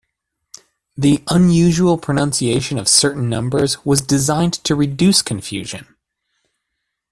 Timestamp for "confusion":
5.21-5.95